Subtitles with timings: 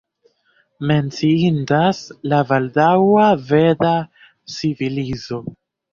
[0.91, 2.01] Menciindas
[2.31, 3.95] la baldaŭa veda
[4.55, 5.43] civilizo.